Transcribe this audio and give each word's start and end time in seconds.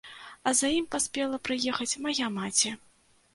А 0.51 0.53
за 0.59 0.71
ім 0.77 0.87
паспела 0.95 1.39
прыехаць 1.49 1.89
мая 2.07 2.27
маці. 2.39 2.73